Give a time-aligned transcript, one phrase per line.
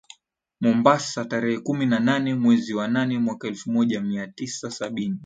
[0.61, 5.19] Mombasa tarehe kumi na nane mwezi wa nane mwaka elfu moja mia tisa sabini